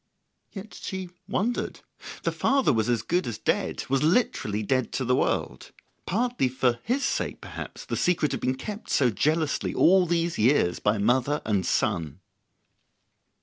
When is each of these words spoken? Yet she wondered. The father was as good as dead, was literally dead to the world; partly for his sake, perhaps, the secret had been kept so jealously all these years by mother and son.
Yet 0.51 0.73
she 0.73 1.11
wondered. 1.27 1.81
The 2.23 2.31
father 2.31 2.73
was 2.73 2.89
as 2.89 3.03
good 3.03 3.27
as 3.27 3.37
dead, 3.37 3.85
was 3.87 4.01
literally 4.01 4.63
dead 4.63 4.91
to 4.93 5.05
the 5.05 5.15
world; 5.15 5.69
partly 6.07 6.47
for 6.49 6.79
his 6.83 7.05
sake, 7.05 7.39
perhaps, 7.39 7.85
the 7.85 7.95
secret 7.95 8.31
had 8.31 8.41
been 8.41 8.55
kept 8.55 8.89
so 8.89 9.11
jealously 9.11 9.75
all 9.75 10.07
these 10.07 10.39
years 10.39 10.79
by 10.79 10.97
mother 10.97 11.39
and 11.45 11.67
son. 11.67 12.19